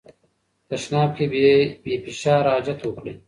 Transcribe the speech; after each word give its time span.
تشناب 0.69 1.09
کې 1.17 1.25
بې 1.83 1.93
فشار 2.05 2.43
حاجت 2.51 2.79
وکړئ. 2.83 3.13